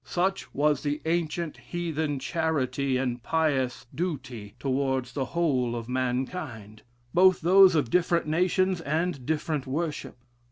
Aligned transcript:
Such 0.03 0.51
was 0.51 0.81
the 0.81 0.99
ancient 1.05 1.57
heathen 1.57 2.17
charity 2.17 2.97
and 2.97 3.21
pious 3.21 3.85
duty 3.93 4.55
towards 4.57 5.13
the 5.13 5.25
whole 5.25 5.75
of 5.75 5.87
mankind; 5.87 6.81
both 7.13 7.41
those 7.41 7.75
of 7.75 7.91
different 7.91 8.25
nations 8.25 8.81
and 8.81 9.27
different 9.27 9.67
worship. 9.67 10.17